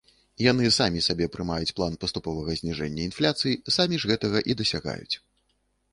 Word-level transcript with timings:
Яны 0.51 0.69
самі 0.77 1.03
сабе 1.07 1.27
прымаюць 1.35 1.75
план 1.79 1.93
паступовага 2.05 2.57
зніжэння 2.61 3.07
інфляцыі, 3.11 3.61
самі 3.79 3.95
ж 4.03 4.13
гэтага 4.13 4.39
і 4.51 4.61
дасягаюць. 4.63 5.15